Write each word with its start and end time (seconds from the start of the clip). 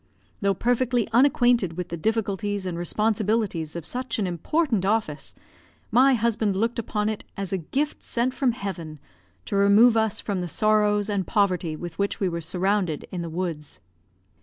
Though 0.39 0.55
perfectly 0.55 1.07
unacquainted 1.13 1.77
with 1.77 1.89
the 1.89 1.95
difficulties 1.95 2.65
and 2.65 2.75
responsibilities 2.75 3.75
of 3.75 3.85
such 3.85 4.17
an 4.17 4.25
important 4.25 4.83
office, 4.83 5.35
my 5.91 6.15
husband 6.15 6.55
looked 6.55 6.79
upon 6.79 7.07
it 7.07 7.23
as 7.37 7.53
a 7.53 7.59
gift 7.59 8.01
sent 8.01 8.33
from 8.33 8.53
heaven 8.53 8.97
to 9.45 9.55
remove 9.55 9.95
us 9.95 10.19
from 10.19 10.41
the 10.41 10.47
sorrows 10.47 11.07
and 11.07 11.27
poverty 11.27 11.75
with 11.75 11.99
which 11.99 12.19
we 12.19 12.27
were 12.27 12.41
surrounded 12.41 13.07
in 13.11 13.21
the 13.21 13.29
woods. 13.29 13.79